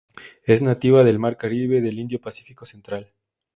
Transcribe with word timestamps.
Es 0.45 0.63
nativa 0.63 1.03
del 1.03 1.19
mar 1.19 1.37
Caribe 1.37 1.77
y 1.77 1.81
del 1.81 1.99
Indo-Pacífico 1.99 2.65
central. 2.65 3.07